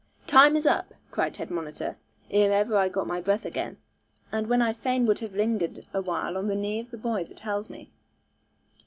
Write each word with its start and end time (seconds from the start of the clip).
'Time 0.25 0.55
is 0.55 0.65
up,' 0.65 0.95
cried 1.11 1.37
head 1.37 1.51
monitor, 1.51 1.95
ere 2.31 2.51
ever 2.51 2.75
I 2.75 2.89
got 2.89 3.05
my 3.05 3.21
breath 3.21 3.45
again; 3.45 3.77
and 4.31 4.47
when 4.47 4.59
I 4.59 4.73
fain 4.73 5.05
would 5.05 5.19
have 5.19 5.35
lingered 5.35 5.85
awhile 5.93 6.37
on 6.39 6.47
the 6.47 6.55
knee 6.55 6.79
of 6.79 6.89
the 6.89 6.97
boy 6.97 7.23
that 7.25 7.41
held 7.41 7.69
me. 7.69 7.91